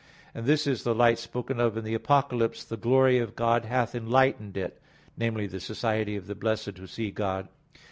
And 0.33 0.47
this 0.47 0.65
is 0.65 0.81
the 0.81 0.95
light 0.95 1.19
spoken 1.19 1.59
of 1.59 1.77
in 1.77 1.83
the 1.83 1.93
Apocalypse 1.93 2.61
(Apoc. 2.61 2.65
21:23): 2.69 2.69
"The 2.69 2.77
glory 2.77 3.19
of 3.19 3.35
God 3.35 3.65
hath 3.65 3.93
enlightened 3.93 4.57
it" 4.57 4.81
viz. 5.15 5.51
the 5.51 5.59
society 5.59 6.15
of 6.15 6.25
the 6.25 6.33
blessed 6.33 6.79
who 6.79 6.87
see 6.87 7.11
God. 7.11 7.47